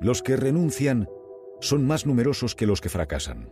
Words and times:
los 0.00 0.22
que 0.22 0.36
renuncian 0.36 1.08
son 1.60 1.84
más 1.86 2.06
numerosos 2.06 2.54
que 2.54 2.66
los 2.66 2.80
que 2.80 2.88
fracasan. 2.88 3.50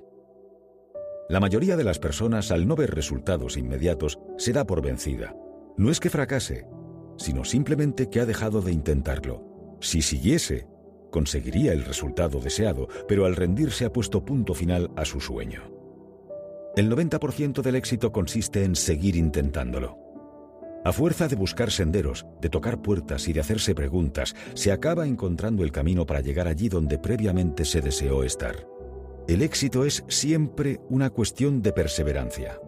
La 1.28 1.40
mayoría 1.40 1.76
de 1.76 1.84
las 1.84 1.98
personas, 1.98 2.50
al 2.50 2.68
no 2.68 2.76
ver 2.76 2.94
resultados 2.94 3.56
inmediatos, 3.56 4.18
se 4.36 4.52
da 4.52 4.66
por 4.66 4.82
vencida. 4.82 5.34
No 5.76 5.90
es 5.90 6.00
que 6.00 6.10
fracase, 6.10 6.66
sino 7.16 7.44
simplemente 7.44 8.10
que 8.10 8.20
ha 8.20 8.26
dejado 8.26 8.60
de 8.60 8.72
intentarlo. 8.72 9.76
Si 9.80 10.02
siguiese, 10.02 10.66
conseguiría 11.10 11.72
el 11.72 11.84
resultado 11.84 12.40
deseado, 12.40 12.88
pero 13.08 13.24
al 13.24 13.36
rendirse 13.36 13.84
ha 13.86 13.92
puesto 13.92 14.24
punto 14.24 14.52
final 14.52 14.90
a 14.96 15.04
su 15.04 15.20
sueño. 15.20 15.62
El 16.76 16.90
90% 16.90 17.62
del 17.62 17.76
éxito 17.76 18.12
consiste 18.12 18.64
en 18.64 18.74
seguir 18.74 19.16
intentándolo. 19.16 20.03
A 20.84 20.92
fuerza 20.92 21.28
de 21.28 21.36
buscar 21.36 21.70
senderos, 21.70 22.26
de 22.42 22.50
tocar 22.50 22.82
puertas 22.82 23.26
y 23.26 23.32
de 23.32 23.40
hacerse 23.40 23.74
preguntas, 23.74 24.36
se 24.52 24.70
acaba 24.70 25.06
encontrando 25.06 25.64
el 25.64 25.72
camino 25.72 26.04
para 26.04 26.20
llegar 26.20 26.46
allí 26.46 26.68
donde 26.68 26.98
previamente 26.98 27.64
se 27.64 27.80
deseó 27.80 28.22
estar. 28.22 28.68
El 29.26 29.40
éxito 29.40 29.86
es 29.86 30.04
siempre 30.08 30.80
una 30.90 31.08
cuestión 31.08 31.62
de 31.62 31.72
perseverancia. 31.72 32.60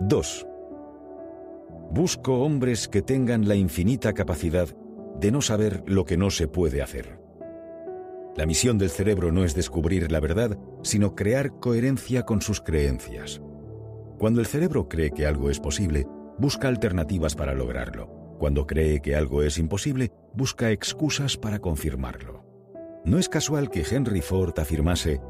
2. 0.00 0.46
Busco 1.92 2.42
hombres 2.42 2.88
que 2.88 3.02
tengan 3.02 3.46
la 3.46 3.54
infinita 3.54 4.12
capacidad 4.12 4.68
de 5.20 5.30
no 5.30 5.40
saber 5.40 5.84
lo 5.86 6.04
que 6.04 6.16
no 6.16 6.30
se 6.30 6.48
puede 6.48 6.82
hacer. 6.82 7.20
La 8.34 8.46
misión 8.46 8.76
del 8.76 8.90
cerebro 8.90 9.30
no 9.30 9.44
es 9.44 9.54
descubrir 9.54 10.10
la 10.10 10.18
verdad, 10.18 10.58
sino 10.82 11.14
crear 11.14 11.60
coherencia 11.60 12.24
con 12.24 12.42
sus 12.42 12.60
creencias. 12.60 13.40
Cuando 14.22 14.38
el 14.38 14.46
cerebro 14.46 14.88
cree 14.88 15.10
que 15.10 15.26
algo 15.26 15.50
es 15.50 15.58
posible, 15.58 16.06
busca 16.38 16.68
alternativas 16.68 17.34
para 17.34 17.54
lograrlo. 17.54 18.36
Cuando 18.38 18.68
cree 18.68 19.02
que 19.02 19.16
algo 19.16 19.42
es 19.42 19.58
imposible, 19.58 20.12
busca 20.32 20.70
excusas 20.70 21.36
para 21.36 21.58
confirmarlo. 21.58 22.44
No 23.04 23.18
es 23.18 23.28
casual 23.28 23.68
que 23.68 23.82
Henry 23.82 24.20
Ford 24.20 24.56
afirmase, 24.60 25.20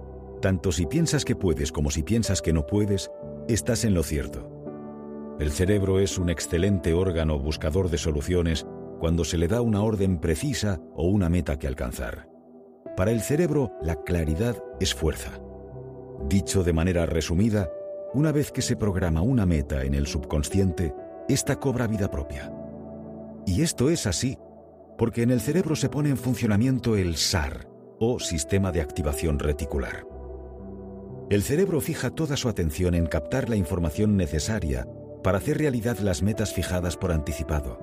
tanto 0.43 0.73
si 0.73 0.85
piensas 0.85 1.25
que 1.25 1.35
puedes 1.35 1.73
como 1.73 1.91
si 1.91 2.03
piensas 2.03 2.43
que 2.43 2.53
no 2.53 2.67
puedes, 2.67 3.11
estás 3.49 3.87
en 3.87 3.95
lo 3.95 4.03
cierto. 4.03 4.47
El 5.41 5.53
cerebro 5.53 5.99
es 5.99 6.19
un 6.19 6.29
excelente 6.29 6.93
órgano 6.93 7.39
buscador 7.39 7.89
de 7.89 7.97
soluciones 7.97 8.67
cuando 9.01 9.25
se 9.25 9.39
le 9.39 9.49
da 9.49 9.63
una 9.63 9.83
orden 9.83 10.21
precisa 10.21 10.83
o 10.95 11.07
una 11.07 11.31
meta 11.31 11.59
que 11.59 11.67
alcanzar. 11.67 12.29
Para 12.95 13.11
el 13.11 13.23
cerebro, 13.23 13.73
la 13.81 14.05
claridad 14.05 14.63
es 14.81 14.93
fuerza. 14.93 15.41
Dicho 16.29 16.63
de 16.63 16.75
manera 16.75 17.07
resumida, 17.07 17.71
una 18.15 18.31
vez 18.31 18.53
que 18.53 18.63
se 18.63 18.77
programa 18.77 19.23
una 19.23 19.47
meta 19.47 19.85
en 19.85 19.95
el 19.95 20.07
subconsciente, 20.07 20.95
esta 21.29 21.57
cobra 21.57 21.87
vida 21.87 22.11
propia. 22.11 22.53
Y 23.47 23.63
esto 23.63 23.89
es 23.89 24.07
así, 24.07 24.39
porque 24.99 25.23
en 25.23 25.31
el 25.31 25.41
cerebro 25.41 25.75
se 25.77 25.89
pone 25.89 26.11
en 26.11 26.19
funcionamiento 26.19 26.97
el 26.97 27.17
SAR, 27.17 27.69
o 27.99 28.19
Sistema 28.21 28.71
de 28.71 28.83
Activación 28.83 29.39
Reticular. 29.39 30.07
El 31.31 31.43
cerebro 31.43 31.81
fija 31.81 32.11
toda 32.11 32.37
su 32.37 32.49
atención 32.49 32.95
en 32.95 33.07
captar 33.07 33.49
la 33.49 33.57
información 33.57 34.17
necesaria 34.17 34.87
para 35.23 35.39
hacer 35.39 35.57
realidad 35.57 35.99
las 35.99 36.23
metas 36.23 36.53
fijadas 36.53 36.97
por 36.97 37.13
anticipado. 37.13 37.79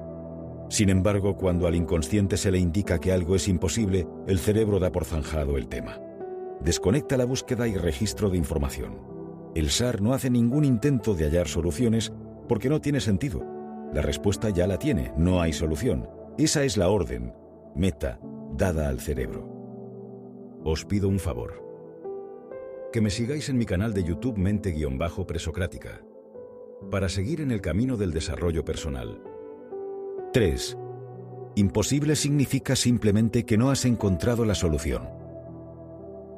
Sin 0.69 0.89
embargo, 0.89 1.36
cuando 1.38 1.66
al 1.66 1.73
inconsciente 1.73 2.38
se 2.38 2.52
le 2.52 2.59
indica 2.59 2.99
que 2.99 3.11
algo 3.11 3.36
es 3.36 3.47
imposible, 3.47 4.05
el 4.27 4.38
cerebro 4.38 4.77
da 4.77 4.91
por 4.91 5.05
zanjado 5.05 5.58
el 5.58 5.67
tema. 5.67 5.99
Desconecta 6.61 7.17
la 7.17 7.25
búsqueda 7.25 7.67
y 7.67 7.75
registro 7.75 8.30
de 8.30 8.38
información 8.38 9.19
el 9.59 9.69
SAR 9.69 10.02
no 10.02 10.13
hace 10.13 10.29
ningún 10.29 10.65
intento 10.65 11.13
de 11.13 11.25
hallar 11.25 11.47
soluciones 11.47 12.11
porque 12.47 12.69
no 12.69 12.81
tiene 12.81 12.99
sentido. 12.99 13.45
La 13.93 14.02
respuesta 14.02 14.49
ya 14.49 14.67
la 14.67 14.77
tiene, 14.77 15.13
no 15.17 15.41
hay 15.41 15.53
solución. 15.53 16.09
Esa 16.38 16.63
es 16.63 16.77
la 16.77 16.89
orden, 16.89 17.33
meta, 17.75 18.19
dada 18.55 18.87
al 18.87 18.99
cerebro. 18.99 19.47
Os 20.63 20.85
pido 20.85 21.07
un 21.07 21.19
favor. 21.19 21.63
Que 22.91 23.02
me 23.02 23.09
sigáis 23.09 23.49
en 23.49 23.57
mi 23.57 23.65
canal 23.65 23.93
de 23.93 24.03
YouTube 24.03 24.37
Mente-Presocrática 24.37 26.02
para 26.89 27.09
seguir 27.09 27.42
en 27.42 27.52
el 27.52 27.61
camino 27.61 27.98
del 27.98 28.11
desarrollo 28.11 28.64
personal. 28.64 29.21
3. 30.33 30.77
Imposible 31.55 32.15
significa 32.15 32.75
simplemente 32.75 33.45
que 33.45 33.58
no 33.58 33.69
has 33.69 33.86
encontrado 33.86 34.45
la 34.45 34.55
solución. 34.55 35.09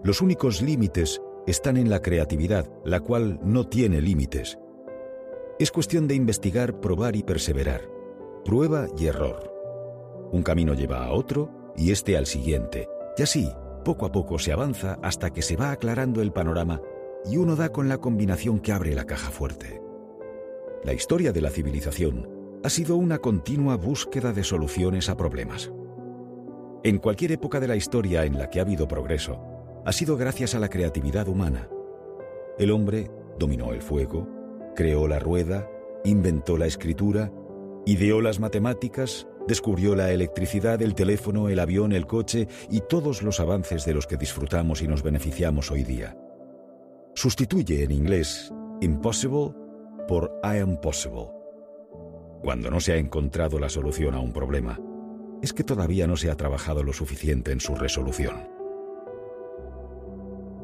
Los 0.03 0.21
únicos 0.21 0.61
límites 0.61 1.21
están 1.47 1.77
en 1.77 1.89
la 1.89 2.01
creatividad, 2.01 2.69
la 2.85 2.99
cual 2.99 3.39
no 3.43 3.67
tiene 3.67 4.01
límites. 4.01 4.57
Es 5.59 5.71
cuestión 5.71 6.07
de 6.07 6.15
investigar, 6.15 6.79
probar 6.79 7.15
y 7.15 7.23
perseverar. 7.23 7.81
Prueba 8.45 8.87
y 8.97 9.05
error. 9.05 9.51
Un 10.31 10.43
camino 10.43 10.73
lleva 10.73 11.05
a 11.05 11.11
otro 11.11 11.73
y 11.75 11.91
este 11.91 12.17
al 12.17 12.25
siguiente. 12.25 12.87
Y 13.17 13.23
así, 13.23 13.49
poco 13.83 14.05
a 14.05 14.11
poco 14.11 14.39
se 14.39 14.51
avanza 14.51 14.97
hasta 15.01 15.31
que 15.31 15.41
se 15.41 15.55
va 15.55 15.71
aclarando 15.71 16.21
el 16.21 16.31
panorama 16.31 16.81
y 17.29 17.37
uno 17.37 17.55
da 17.55 17.71
con 17.71 17.89
la 17.89 17.97
combinación 17.97 18.59
que 18.59 18.71
abre 18.71 18.95
la 18.95 19.05
caja 19.05 19.29
fuerte. 19.29 19.81
La 20.83 20.93
historia 20.93 21.31
de 21.31 21.41
la 21.41 21.51
civilización 21.51 22.27
ha 22.63 22.69
sido 22.69 22.95
una 22.95 23.19
continua 23.19 23.75
búsqueda 23.75 24.33
de 24.33 24.43
soluciones 24.43 25.09
a 25.09 25.17
problemas. 25.17 25.71
En 26.83 26.97
cualquier 26.97 27.33
época 27.33 27.59
de 27.59 27.67
la 27.67 27.75
historia 27.75 28.25
en 28.25 28.37
la 28.37 28.49
que 28.49 28.59
ha 28.59 28.63
habido 28.63 28.87
progreso, 28.87 29.39
ha 29.85 29.91
sido 29.91 30.17
gracias 30.17 30.55
a 30.55 30.59
la 30.59 30.69
creatividad 30.69 31.27
humana. 31.27 31.69
El 32.57 32.71
hombre 32.71 33.09
dominó 33.39 33.73
el 33.73 33.81
fuego, 33.81 34.27
creó 34.75 35.07
la 35.07 35.19
rueda, 35.19 35.67
inventó 36.03 36.57
la 36.57 36.67
escritura, 36.67 37.31
ideó 37.85 38.21
las 38.21 38.39
matemáticas, 38.39 39.27
descubrió 39.47 39.95
la 39.95 40.11
electricidad, 40.11 40.81
el 40.81 40.93
teléfono, 40.93 41.49
el 41.49 41.59
avión, 41.59 41.93
el 41.93 42.05
coche 42.05 42.47
y 42.69 42.81
todos 42.81 43.23
los 43.23 43.39
avances 43.39 43.85
de 43.85 43.93
los 43.93 44.05
que 44.05 44.17
disfrutamos 44.17 44.81
y 44.81 44.87
nos 44.87 45.01
beneficiamos 45.01 45.71
hoy 45.71 45.83
día. 45.83 46.15
Sustituye 47.15 47.83
en 47.83 47.91
inglés 47.91 48.53
impossible 48.81 49.53
por 50.07 50.39
I 50.43 50.59
am 50.59 50.79
possible. 50.79 51.29
Cuando 52.41 52.69
no 52.69 52.79
se 52.79 52.93
ha 52.93 52.97
encontrado 52.97 53.59
la 53.59 53.69
solución 53.69 54.15
a 54.15 54.19
un 54.19 54.33
problema, 54.33 54.79
es 55.41 55.53
que 55.53 55.63
todavía 55.63 56.07
no 56.07 56.17
se 56.17 56.29
ha 56.29 56.35
trabajado 56.35 56.83
lo 56.83 56.93
suficiente 56.93 57.51
en 57.51 57.59
su 57.59 57.75
resolución. 57.75 58.60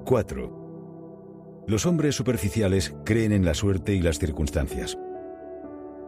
4. 0.07 1.65
Los 1.67 1.85
hombres 1.85 2.15
superficiales 2.15 2.95
creen 3.03 3.33
en 3.33 3.43
la 3.43 3.53
suerte 3.53 3.93
y 3.93 3.99
las 3.99 4.19
circunstancias. 4.19 4.97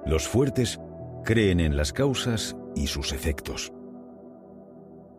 Los 0.06 0.26
fuertes 0.26 0.80
creen 1.26 1.60
en 1.60 1.76
las 1.76 1.92
causas 1.92 2.56
y 2.78 2.88
sus 2.88 3.12
efectos. 3.12 3.74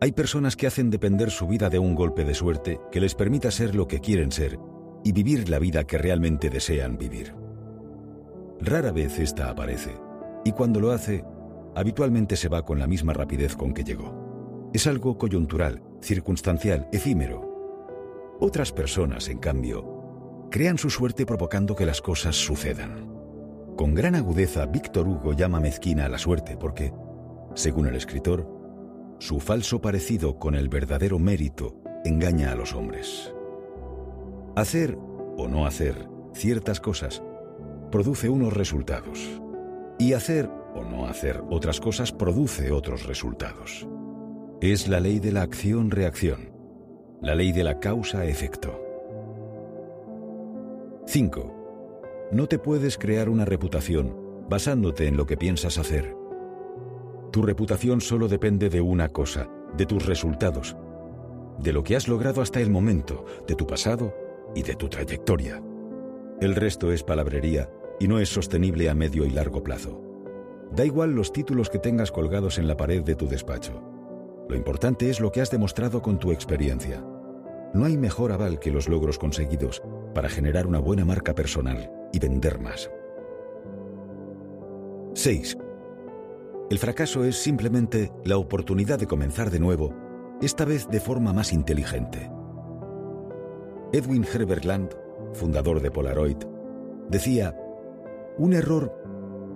Hay 0.01 0.13
personas 0.13 0.55
que 0.55 0.65
hacen 0.65 0.89
depender 0.89 1.29
su 1.29 1.45
vida 1.47 1.69
de 1.69 1.77
un 1.77 1.93
golpe 1.93 2.25
de 2.25 2.33
suerte 2.33 2.79
que 2.91 2.99
les 2.99 3.13
permita 3.13 3.51
ser 3.51 3.75
lo 3.75 3.87
que 3.87 3.99
quieren 3.99 4.31
ser 4.31 4.57
y 5.03 5.11
vivir 5.11 5.47
la 5.47 5.59
vida 5.59 5.83
que 5.83 5.99
realmente 5.99 6.49
desean 6.49 6.97
vivir. 6.97 7.35
Rara 8.61 8.91
vez 8.91 9.19
esta 9.19 9.51
aparece, 9.51 9.95
y 10.43 10.53
cuando 10.53 10.79
lo 10.79 10.89
hace, 10.89 11.23
habitualmente 11.75 12.35
se 12.35 12.49
va 12.49 12.65
con 12.65 12.79
la 12.79 12.87
misma 12.87 13.13
rapidez 13.13 13.55
con 13.55 13.75
que 13.75 13.83
llegó. 13.83 14.71
Es 14.73 14.87
algo 14.87 15.19
coyuntural, 15.19 15.83
circunstancial, 16.01 16.87
efímero, 16.91 17.50
otras 18.41 18.71
personas, 18.71 19.29
en 19.29 19.37
cambio, 19.37 20.47
crean 20.49 20.79
su 20.79 20.89
suerte 20.89 21.27
provocando 21.27 21.75
que 21.75 21.85
las 21.85 22.01
cosas 22.01 22.35
sucedan. 22.35 23.07
Con 23.77 23.93
gran 23.93 24.15
agudeza, 24.15 24.65
Víctor 24.65 25.07
Hugo 25.07 25.33
llama 25.33 25.59
mezquina 25.59 26.05
a 26.05 26.09
la 26.09 26.17
suerte 26.17 26.57
porque, 26.57 26.91
según 27.53 27.85
el 27.85 27.95
escritor, 27.95 28.49
su 29.19 29.39
falso 29.39 29.79
parecido 29.79 30.39
con 30.39 30.55
el 30.55 30.69
verdadero 30.69 31.19
mérito 31.19 31.81
engaña 32.03 32.51
a 32.51 32.55
los 32.55 32.73
hombres. 32.73 33.31
Hacer 34.55 34.97
o 35.37 35.47
no 35.47 35.67
hacer 35.67 36.09
ciertas 36.33 36.81
cosas 36.81 37.21
produce 37.91 38.27
unos 38.27 38.53
resultados 38.53 39.19
y 39.99 40.13
hacer 40.13 40.49
o 40.73 40.83
no 40.83 41.05
hacer 41.05 41.43
otras 41.51 41.79
cosas 41.79 42.11
produce 42.11 42.71
otros 42.71 43.05
resultados. 43.05 43.87
Es 44.61 44.87
la 44.87 44.99
ley 44.99 45.19
de 45.19 45.31
la 45.31 45.43
acción-reacción 45.43 46.50
la 47.21 47.35
ley 47.35 47.51
de 47.51 47.63
la 47.63 47.79
causa-efecto. 47.79 48.81
5. 51.05 52.29
No 52.31 52.47
te 52.47 52.57
puedes 52.57 52.97
crear 52.97 53.29
una 53.29 53.45
reputación 53.45 54.45
basándote 54.49 55.07
en 55.07 55.17
lo 55.17 55.27
que 55.27 55.37
piensas 55.37 55.77
hacer. 55.77 56.15
Tu 57.31 57.43
reputación 57.43 58.01
solo 58.01 58.27
depende 58.27 58.69
de 58.69 58.81
una 58.81 59.09
cosa, 59.09 59.49
de 59.77 59.85
tus 59.85 60.05
resultados, 60.07 60.75
de 61.59 61.71
lo 61.71 61.83
que 61.83 61.95
has 61.95 62.07
logrado 62.07 62.41
hasta 62.41 62.59
el 62.59 62.71
momento, 62.71 63.25
de 63.47 63.55
tu 63.55 63.67
pasado 63.67 64.15
y 64.55 64.63
de 64.63 64.73
tu 64.73 64.89
trayectoria. 64.89 65.61
El 66.41 66.55
resto 66.55 66.91
es 66.91 67.03
palabrería 67.03 67.69
y 67.99 68.07
no 68.07 68.19
es 68.19 68.29
sostenible 68.29 68.89
a 68.89 68.95
medio 68.95 69.25
y 69.25 69.29
largo 69.29 69.63
plazo. 69.63 70.01
Da 70.75 70.85
igual 70.85 71.11
los 71.11 71.31
títulos 71.31 71.69
que 71.69 71.77
tengas 71.77 72.11
colgados 72.11 72.57
en 72.57 72.67
la 72.67 72.77
pared 72.77 73.03
de 73.03 73.13
tu 73.13 73.27
despacho. 73.27 74.00
Lo 74.51 74.57
importante 74.57 75.09
es 75.09 75.21
lo 75.21 75.31
que 75.31 75.39
has 75.39 75.49
demostrado 75.49 76.01
con 76.01 76.19
tu 76.19 76.33
experiencia. 76.33 77.01
No 77.73 77.85
hay 77.85 77.97
mejor 77.97 78.33
aval 78.33 78.59
que 78.59 78.69
los 78.69 78.89
logros 78.89 79.17
conseguidos 79.17 79.81
para 80.13 80.27
generar 80.27 80.67
una 80.67 80.79
buena 80.79 81.05
marca 81.05 81.33
personal 81.33 81.89
y 82.11 82.19
vender 82.19 82.59
más. 82.59 82.91
6. 85.13 85.57
El 86.69 86.77
fracaso 86.79 87.23
es 87.23 87.37
simplemente 87.37 88.11
la 88.25 88.35
oportunidad 88.35 88.99
de 88.99 89.07
comenzar 89.07 89.51
de 89.51 89.61
nuevo 89.61 89.95
esta 90.41 90.65
vez 90.65 90.85
de 90.89 90.99
forma 90.99 91.31
más 91.31 91.53
inteligente. 91.53 92.29
Edwin 93.93 94.25
Herbert 94.25 94.65
Land, 94.65 94.97
fundador 95.31 95.81
de 95.81 95.91
Polaroid, 95.91 96.39
decía, 97.07 97.55
un 98.37 98.51
error 98.51 98.93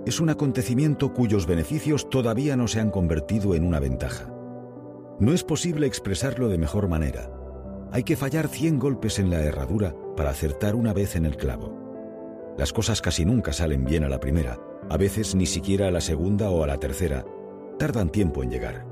es 0.05 0.21
un 0.21 0.29
acontecimiento 0.29 1.13
cuyos 1.13 1.47
beneficios 1.47 2.09
todavía 2.09 2.55
no 2.55 2.69
se 2.69 2.79
han 2.79 2.91
convertido 2.91 3.55
en 3.55 3.65
una 3.65 3.81
ventaja. 3.81 4.31
No 5.19 5.31
es 5.31 5.45
posible 5.45 5.87
expresarlo 5.87 6.49
de 6.49 6.57
mejor 6.57 6.89
manera. 6.89 7.31
Hay 7.91 8.03
que 8.03 8.17
fallar 8.17 8.49
100 8.49 8.79
golpes 8.79 9.17
en 9.17 9.29
la 9.29 9.41
herradura 9.41 9.95
para 10.17 10.31
acertar 10.31 10.75
una 10.75 10.91
vez 10.91 11.15
en 11.15 11.25
el 11.25 11.37
clavo. 11.37 12.53
Las 12.57 12.73
cosas 12.73 13.01
casi 13.01 13.23
nunca 13.23 13.53
salen 13.53 13.85
bien 13.85 14.03
a 14.03 14.09
la 14.09 14.19
primera, 14.19 14.59
a 14.89 14.97
veces 14.97 15.33
ni 15.33 15.45
siquiera 15.45 15.87
a 15.87 15.91
la 15.91 16.01
segunda 16.01 16.49
o 16.49 16.63
a 16.63 16.67
la 16.67 16.77
tercera. 16.77 17.25
Tardan 17.79 18.09
tiempo 18.09 18.43
en 18.43 18.49
llegar. 18.49 18.85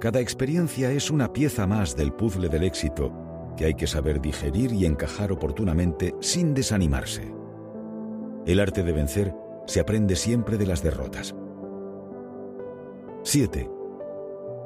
Cada 0.00 0.20
experiencia 0.20 0.92
es 0.92 1.10
una 1.10 1.30
pieza 1.30 1.66
más 1.66 1.94
del 1.94 2.12
puzzle 2.12 2.48
del 2.48 2.64
éxito 2.64 3.12
que 3.56 3.66
hay 3.66 3.74
que 3.74 3.86
saber 3.86 4.22
digerir 4.22 4.72
y 4.72 4.86
encajar 4.86 5.30
oportunamente 5.30 6.14
sin 6.20 6.54
desanimarse. 6.54 7.34
El 8.46 8.60
arte 8.60 8.82
de 8.82 8.92
vencer 8.92 9.34
se 9.66 9.80
aprende 9.80 10.16
siempre 10.16 10.56
de 10.56 10.66
las 10.66 10.82
derrotas. 10.82 11.34
7. 13.22 13.79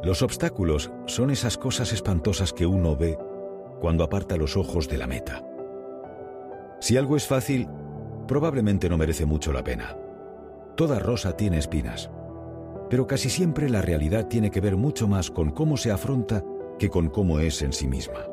Los 0.05 0.21
obstáculos 0.21 0.93
son 1.07 1.31
esas 1.31 1.57
cosas 1.57 1.95
espantosas 1.95 2.53
que 2.53 2.67
uno 2.67 2.95
ve 2.95 3.19
cuando 3.81 4.05
aparta 4.05 4.37
los 4.37 4.55
ojos 4.55 4.87
de 4.87 4.99
la 4.99 5.07
meta. 5.07 5.43
Si 6.79 6.99
algo 6.99 7.17
es 7.17 7.27
fácil, 7.27 7.67
probablemente 8.29 8.91
no 8.91 8.99
merece 8.99 9.25
mucho 9.25 9.51
la 9.51 9.65
pena. 9.65 9.97
Toda 10.77 10.99
rosa 10.99 11.39
tiene 11.39 11.57
espinas, 11.57 12.11
pero 12.91 13.07
casi 13.07 13.31
siempre 13.31 13.71
la 13.71 13.81
realidad 13.81 14.29
tiene 14.29 14.51
que 14.51 14.61
ver 14.61 14.77
mucho 14.77 15.09
más 15.09 15.31
con 15.31 15.51
cómo 15.53 15.79
se 15.79 15.91
afronta 15.91 16.45
que 16.79 16.91
con 16.91 17.09
cómo 17.09 17.41
es 17.41 17.63
en 17.63 17.73
sí 17.73 17.89
misma. 17.89 18.27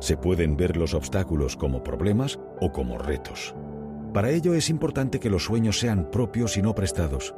Se 0.00 0.16
pueden 0.16 0.56
ver 0.56 0.76
los 0.76 0.92
obstáculos 0.92 1.56
como 1.56 1.84
problemas 1.84 2.40
o 2.60 2.72
como 2.72 2.98
retos. 2.98 3.54
Para 4.12 4.30
ello 4.30 4.54
es 4.54 4.68
importante 4.70 5.20
que 5.20 5.30
los 5.30 5.44
sueños 5.44 5.78
sean 5.78 6.10
propios 6.10 6.56
y 6.56 6.62
no 6.62 6.74
prestados, 6.74 7.32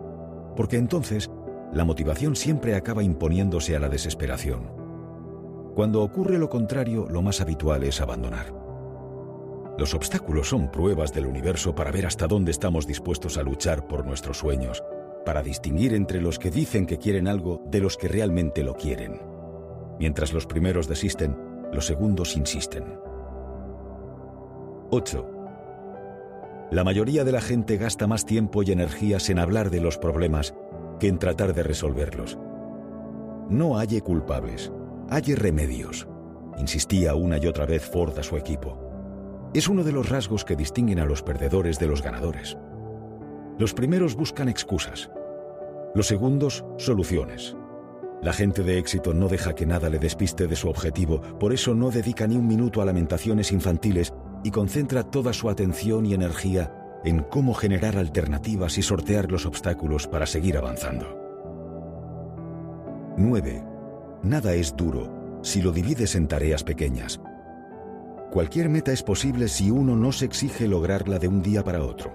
porque 0.57 0.79
entonces 0.79 1.31
la 1.73 1.85
motivación 1.85 2.37
siempre 2.37 2.75
acaba 2.75 3.03
imponiéndose 3.03 3.77
a 3.77 3.81
la 3.81 3.89
desesperación. 3.89 4.71
Cuando 5.75 6.03
ocurre 6.03 6.39
lo 6.39 6.49
contrario, 6.49 7.07
lo 7.11 7.23
más 7.23 7.41
habitual 7.41 7.85
es 7.85 8.01
abandonar. 8.01 8.55
Los 9.79 9.93
obstáculos 9.93 10.49
son 10.49 10.71
pruebas 10.71 11.13
del 11.13 11.27
universo 11.27 11.75
para 11.75 11.91
ver 11.91 12.07
hasta 12.07 12.27
dónde 12.27 12.51
estamos 12.51 12.87
dispuestos 12.87 13.37
a 13.37 13.43
luchar 13.43 13.87
por 13.87 14.07
nuestros 14.07 14.39
sueños, 14.39 14.83
para 15.27 15.43
distinguir 15.43 15.93
entre 15.93 16.23
los 16.23 16.39
que 16.39 16.51
dicen 16.51 16.87
que 16.87 16.99
quieren 16.99 17.29
algo 17.29 17.63
de 17.67 17.81
los 17.81 17.99
que 17.99 18.09
realmente 18.09 18.65
lo 18.65 18.75
quieren. 18.75 19.21
Mientras 19.99 20.33
los 20.33 20.47
primeros 20.47 20.89
desisten, 20.89 21.37
los 21.73 21.85
segundos 21.85 22.37
insisten. 22.37 22.85
8. 24.91 25.31
La 26.71 26.85
mayoría 26.85 27.25
de 27.25 27.33
la 27.33 27.41
gente 27.41 27.77
gasta 27.77 28.07
más 28.07 28.25
tiempo 28.25 28.63
y 28.63 28.73
energías 28.73 29.29
en 29.31 29.39
hablar 29.39 29.71
de 29.71 29.81
los 29.81 29.99
problemas 29.99 30.55
que 30.99 31.09
en 31.09 31.19
tratar 31.19 31.55
de 31.55 31.63
resolverlos. 31.63 32.39
No 33.49 33.79
hay 33.79 34.01
culpables, 34.01 34.73
hay 35.09 35.35
remedios, 35.35 36.09
insistía 36.59 37.15
una 37.15 37.39
y 37.39 37.47
otra 37.47 37.67
vez 37.67 37.85
Ford 37.85 38.19
a 38.19 38.23
su 38.23 38.37
equipo. 38.37 38.79
Es 39.55 39.69
uno 39.69 39.85
de 39.85 39.93
los 39.93 40.09
rasgos 40.09 40.45
que 40.45 40.57
distinguen 40.57 40.99
a 40.99 41.05
los 41.05 41.23
perdedores 41.23 41.79
de 41.79 41.87
los 41.87 42.03
ganadores. 42.03 42.57
Los 43.59 43.73
primeros 43.73 44.17
buscan 44.17 44.49
excusas, 44.49 45.11
los 45.95 46.07
segundos 46.07 46.65
soluciones. 46.77 47.57
La 48.23 48.33
gente 48.33 48.63
de 48.63 48.79
éxito 48.79 49.15
no 49.15 49.29
deja 49.29 49.55
que 49.55 49.67
nada 49.67 49.89
le 49.89 49.99
despiste 49.99 50.47
de 50.47 50.57
su 50.57 50.69
objetivo, 50.69 51.21
por 51.39 51.53
eso 51.53 51.75
no 51.75 51.91
dedica 51.91 52.27
ni 52.27 52.37
un 52.37 52.47
minuto 52.47 52.83
a 52.83 52.85
lamentaciones 52.85 53.53
infantiles 53.53 54.13
y 54.43 54.51
concentra 54.51 55.05
toda 55.05 55.33
su 55.33 55.49
atención 55.49 56.07
y 56.07 56.15
energía 56.15 56.86
en 57.05 57.21
cómo 57.21 57.55
generar 57.55 57.97
alternativas 57.97 58.79
y 58.79 58.83
sortear 58.83 59.31
los 59.31 59.47
obstáculos 59.47 60.07
para 60.07 60.27
seguir 60.27 60.57
avanzando. 60.57 61.07
9. 63.17 63.65
Nada 64.23 64.55
es 64.55 64.77
duro 64.77 65.41
si 65.43 65.63
lo 65.63 65.73
divides 65.73 66.15
en 66.17 66.27
tareas 66.27 66.65
pequeñas. 66.65 67.21
Cualquier 68.31 68.69
meta 68.69 68.93
es 68.93 69.03
posible 69.03 69.49
si 69.49 69.71
uno 69.71 69.97
no 69.97 70.13
se 70.13 70.25
exige 70.25 70.67
lograrla 70.67 71.19
de 71.19 71.29
un 71.29 71.43
día 71.43 71.63
para 71.63 71.83
otro. 71.83 72.13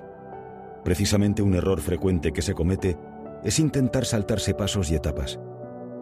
Precisamente 0.83 1.41
un 1.41 1.53
error 1.55 1.79
frecuente 1.79 2.33
que 2.33 2.41
se 2.41 2.53
comete 2.53 2.97
es 3.43 3.59
intentar 3.59 4.05
saltarse 4.05 4.53
pasos 4.53 4.91
y 4.91 4.95
etapas, 4.95 5.39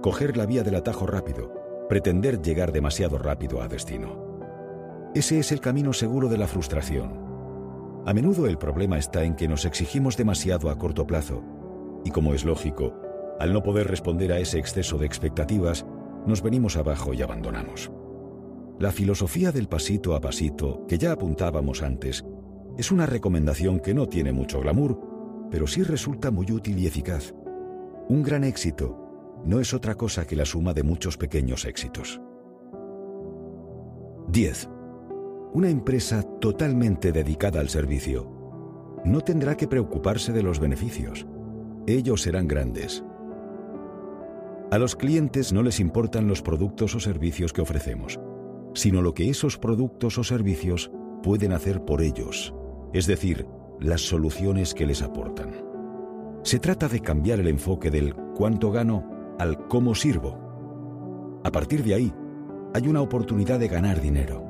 coger 0.01 0.35
la 0.35 0.45
vía 0.45 0.63
del 0.63 0.75
atajo 0.75 1.05
rápido, 1.05 1.53
pretender 1.87 2.41
llegar 2.41 2.71
demasiado 2.71 3.17
rápido 3.17 3.61
a 3.61 3.67
destino. 3.67 4.27
Ese 5.13 5.39
es 5.39 5.51
el 5.51 5.61
camino 5.61 5.93
seguro 5.93 6.27
de 6.27 6.37
la 6.37 6.47
frustración. 6.47 7.28
A 8.05 8.13
menudo 8.13 8.47
el 8.47 8.57
problema 8.57 8.97
está 8.97 9.23
en 9.23 9.35
que 9.35 9.47
nos 9.47 9.65
exigimos 9.65 10.17
demasiado 10.17 10.69
a 10.69 10.77
corto 10.77 11.05
plazo, 11.05 11.43
y 12.03 12.11
como 12.11 12.33
es 12.33 12.45
lógico, 12.45 12.93
al 13.39 13.53
no 13.53 13.61
poder 13.63 13.87
responder 13.87 14.31
a 14.31 14.39
ese 14.39 14.59
exceso 14.59 14.97
de 14.97 15.05
expectativas, 15.05 15.85
nos 16.25 16.41
venimos 16.41 16.77
abajo 16.77 17.13
y 17.13 17.21
abandonamos. 17.21 17.91
La 18.79 18.91
filosofía 18.91 19.51
del 19.51 19.67
pasito 19.67 20.15
a 20.15 20.21
pasito, 20.21 20.85
que 20.87 20.97
ya 20.97 21.11
apuntábamos 21.11 21.83
antes, 21.83 22.25
es 22.77 22.91
una 22.91 23.05
recomendación 23.05 23.79
que 23.79 23.93
no 23.93 24.07
tiene 24.07 24.31
mucho 24.31 24.61
glamour, 24.61 24.99
pero 25.51 25.67
sí 25.67 25.83
resulta 25.83 26.31
muy 26.31 26.51
útil 26.51 26.79
y 26.79 26.87
eficaz. 26.87 27.33
Un 28.07 28.23
gran 28.23 28.43
éxito 28.43 29.41
no 29.45 29.59
es 29.59 29.73
otra 29.73 29.95
cosa 29.95 30.25
que 30.25 30.35
la 30.35 30.45
suma 30.45 30.73
de 30.73 30.83
muchos 30.83 31.17
pequeños 31.17 31.65
éxitos. 31.65 32.21
10. 34.29 34.69
Una 35.51 35.69
empresa 35.69 36.21
totalmente 36.21 37.11
dedicada 37.11 37.59
al 37.59 37.69
servicio 37.69 38.29
no 39.03 39.21
tendrá 39.21 39.57
que 39.57 39.67
preocuparse 39.67 40.31
de 40.31 40.43
los 40.43 40.59
beneficios. 40.59 41.25
Ellos 41.87 42.21
serán 42.21 42.47
grandes. 42.47 43.03
A 44.69 44.77
los 44.77 44.95
clientes 44.95 45.51
no 45.51 45.63
les 45.63 45.79
importan 45.79 46.27
los 46.27 46.43
productos 46.43 46.93
o 46.93 46.99
servicios 46.99 47.51
que 47.51 47.61
ofrecemos, 47.61 48.19
sino 48.75 49.01
lo 49.01 49.15
que 49.15 49.29
esos 49.31 49.57
productos 49.57 50.19
o 50.19 50.23
servicios 50.23 50.91
pueden 51.23 51.53
hacer 51.53 51.83
por 51.83 52.03
ellos, 52.03 52.53
es 52.93 53.07
decir, 53.07 53.47
las 53.79 54.01
soluciones 54.01 54.75
que 54.75 54.85
les 54.85 55.01
aportan. 55.01 55.49
Se 56.43 56.59
trata 56.59 56.87
de 56.87 56.99
cambiar 56.99 57.39
el 57.39 57.47
enfoque 57.47 57.89
del 57.89 58.13
cuánto 58.35 58.71
gano 58.71 59.35
al 59.39 59.67
cómo 59.67 59.95
sirvo. 59.95 61.39
A 61.43 61.51
partir 61.51 61.83
de 61.83 61.95
ahí, 61.95 62.13
hay 62.75 62.87
una 62.87 63.01
oportunidad 63.01 63.59
de 63.59 63.67
ganar 63.67 63.99
dinero. 63.99 64.48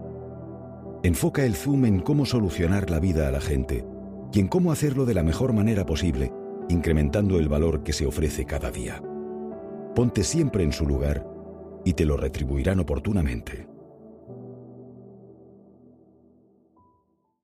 Enfoca 1.01 1.45
el 1.45 1.55
zoom 1.55 1.85
en 1.85 2.01
cómo 2.01 2.25
solucionar 2.25 2.89
la 2.89 2.99
vida 2.99 3.29
a 3.29 3.31
la 3.31 3.39
gente 3.39 3.85
y 4.33 4.41
en 4.41 4.49
cómo 4.49 4.73
hacerlo 4.73 5.05
de 5.05 5.13
la 5.13 5.23
mejor 5.23 5.53
manera 5.53 5.85
posible, 5.85 6.33
incrementando 6.67 7.39
el 7.39 7.47
valor 7.47 7.83
que 7.83 7.93
se 7.93 8.05
ofrece 8.05 8.43
cada 8.43 8.69
día. 8.69 9.01
Ponte 9.95 10.25
siempre 10.25 10.63
en 10.63 10.73
su 10.73 10.85
lugar 10.85 11.25
y 11.85 11.93
te 11.93 12.03
lo 12.03 12.17
retribuirán 12.17 12.81
oportunamente. 12.81 13.68